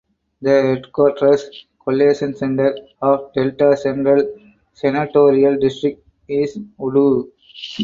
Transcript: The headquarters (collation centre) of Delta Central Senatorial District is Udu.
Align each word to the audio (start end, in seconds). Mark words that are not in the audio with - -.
The 0.41 0.49
headquarters 0.49 1.67
(collation 1.83 2.33
centre) 2.35 2.75
of 3.03 3.31
Delta 3.33 3.77
Central 3.77 4.33
Senatorial 4.73 5.59
District 5.59 6.03
is 6.27 6.57
Udu. 6.79 7.29